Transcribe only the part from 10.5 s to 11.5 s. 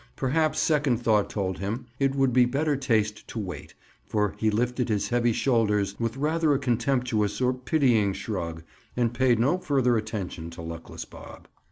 luckless Bob.